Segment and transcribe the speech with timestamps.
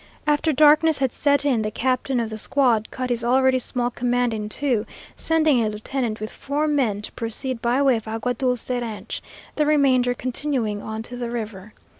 [0.25, 4.33] After darkness had set in, the captain of the squad cut his already small command
[4.33, 4.83] in two,
[5.15, 9.21] sending a lieutenant with four men to proceed by way of Agua Dulce ranch,
[9.57, 11.73] the remainder continuing on to the river.